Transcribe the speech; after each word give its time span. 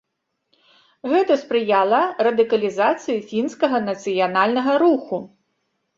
Гэта 1.11 1.33
спрыяла 1.41 2.01
радыкалізацыі 2.27 3.21
фінскага 3.31 3.77
нацыянальнага 3.93 4.71
руху. 4.87 5.17